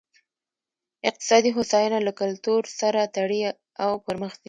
اقتصادي 1.09 1.49
هوساینه 1.57 1.99
له 2.07 2.11
کلتور 2.19 2.61
سره 2.79 3.01
تړي 3.15 3.39
او 3.83 3.91
پرمخ 4.05 4.31
ځي. 4.37 4.39